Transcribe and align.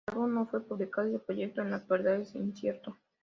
El 0.07 0.15
álbum 0.15 0.33
no 0.33 0.47
fue 0.47 0.65
publicado 0.65 1.09
y 1.09 1.13
el 1.13 1.21
proyecto 1.21 1.61
en 1.61 1.69
la 1.69 1.75
actualidad 1.75 2.15
es 2.15 2.33
incierto. 2.33 2.97